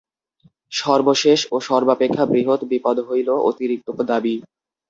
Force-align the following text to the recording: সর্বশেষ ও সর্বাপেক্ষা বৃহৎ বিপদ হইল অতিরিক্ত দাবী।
সর্বশেষ 0.71 1.39
ও 1.51 1.65
সর্বাপেক্ষা 1.67 2.23
বৃহৎ 2.25 2.61
বিপদ 2.71 2.97
হইল 3.07 3.29
অতিরিক্ত 3.49 3.87
দাবী। 4.01 4.35